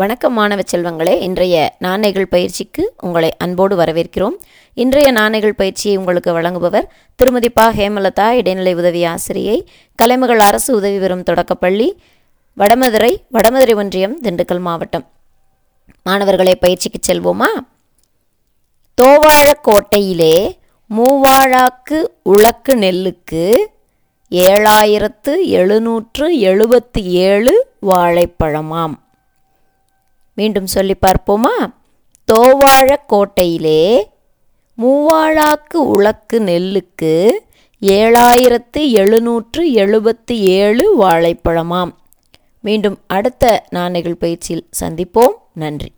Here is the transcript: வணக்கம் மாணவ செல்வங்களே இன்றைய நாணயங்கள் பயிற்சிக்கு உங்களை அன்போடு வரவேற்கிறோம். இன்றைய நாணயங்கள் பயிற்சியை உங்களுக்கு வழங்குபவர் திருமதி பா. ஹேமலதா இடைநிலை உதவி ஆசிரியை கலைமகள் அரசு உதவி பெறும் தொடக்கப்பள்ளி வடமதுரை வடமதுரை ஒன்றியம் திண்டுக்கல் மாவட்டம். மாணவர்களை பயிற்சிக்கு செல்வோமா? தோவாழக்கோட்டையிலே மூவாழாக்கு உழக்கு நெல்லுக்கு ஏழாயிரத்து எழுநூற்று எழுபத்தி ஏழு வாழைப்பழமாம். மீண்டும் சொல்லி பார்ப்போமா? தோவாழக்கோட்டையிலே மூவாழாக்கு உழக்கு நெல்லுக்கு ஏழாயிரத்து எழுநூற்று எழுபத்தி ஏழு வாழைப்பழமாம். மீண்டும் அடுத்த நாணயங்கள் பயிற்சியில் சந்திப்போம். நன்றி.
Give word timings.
வணக்கம் 0.00 0.32
மாணவ 0.32 0.62
செல்வங்களே 0.72 1.20
இன்றைய 1.20 1.76
நாணயங்கள் 1.78 2.26
பயிற்சிக்கு 2.26 2.94
உங்களை 3.02 3.36
அன்போடு 3.36 3.76
வரவேற்கிறோம். 3.76 4.34
இன்றைய 4.74 5.10
நாணயங்கள் 5.10 5.54
பயிற்சியை 5.54 5.96
உங்களுக்கு 5.96 6.40
வழங்குபவர் 6.40 6.82
திருமதி 7.14 7.50
பா. 7.50 7.70
ஹேமலதா 7.70 8.28
இடைநிலை 8.30 8.74
உதவி 8.74 9.04
ஆசிரியை 9.04 9.68
கலைமகள் 9.94 10.38
அரசு 10.38 10.74
உதவி 10.74 10.98
பெறும் 10.98 11.22
தொடக்கப்பள்ளி 11.22 12.02
வடமதுரை 12.58 13.16
வடமதுரை 13.32 13.74
ஒன்றியம் 13.74 14.20
திண்டுக்கல் 14.22 14.60
மாவட்டம். 14.60 15.06
மாணவர்களை 16.04 16.56
பயிற்சிக்கு 16.56 17.00
செல்வோமா? 17.08 17.50
தோவாழக்கோட்டையிலே 19.02 20.58
மூவாழாக்கு 20.96 22.04
உழக்கு 22.22 22.74
நெல்லுக்கு 22.74 23.56
ஏழாயிரத்து 24.30 25.42
எழுநூற்று 25.42 26.32
எழுபத்தி 26.32 27.02
ஏழு 27.02 27.66
வாழைப்பழமாம். 27.82 28.94
மீண்டும் 30.36 30.66
சொல்லி 30.66 30.94
பார்ப்போமா? 31.06 31.72
தோவாழக்கோட்டையிலே 32.32 34.02
மூவாழாக்கு 34.78 35.74
உழக்கு 35.74 36.40
நெல்லுக்கு 36.40 37.30
ஏழாயிரத்து 37.82 38.90
எழுநூற்று 38.90 39.70
எழுபத்தி 39.70 40.32
ஏழு 40.32 41.00
வாழைப்பழமாம். 41.00 41.90
மீண்டும் 42.60 42.98
அடுத்த 43.06 43.64
நாணயங்கள் 43.70 44.14
பயிற்சியில் 44.14 44.68
சந்திப்போம். 44.80 45.34
நன்றி. 45.52 45.92